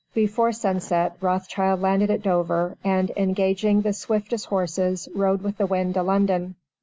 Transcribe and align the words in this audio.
Before 0.15 0.51
sunset 0.51 1.15
Rothschild 1.21 1.79
landed 1.79 2.09
at 2.09 2.23
Dover; 2.23 2.75
and 2.83 3.11
engaging 3.15 3.81
the 3.83 3.93
swiftest 3.93 4.47
horses, 4.47 5.07
rode 5.13 5.43
with 5.43 5.59
the 5.59 5.67
wind 5.67 5.93
to 5.93 6.01
London. 6.01 6.55